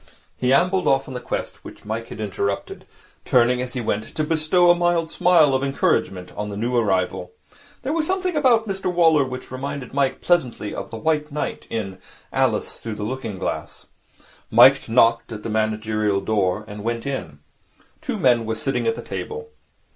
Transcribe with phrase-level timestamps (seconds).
[0.35, 2.87] He ambled off on the quest which Mike had interrupted,
[3.23, 7.33] turning, as he went, to bestow a mild smile of encouragement on the new arrival.
[7.83, 11.99] There was something about Mr Waller which reminded Mike pleasantly of the White Knight in
[12.33, 13.85] 'Alice through the Looking glass.'
[14.49, 17.37] Mike knocked at the managerial door, and went in.
[18.01, 19.49] Two men were sitting at the table.